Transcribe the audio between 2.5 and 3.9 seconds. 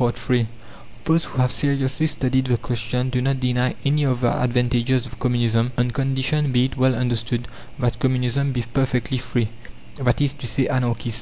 question do not deny